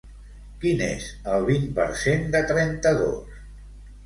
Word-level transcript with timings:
Quin 0.63 0.79
és 0.85 1.05
el 1.33 1.45
vint 1.49 1.67
per 1.81 1.85
cent 2.05 2.27
de 2.37 2.43
trenta-dos? 2.53 3.39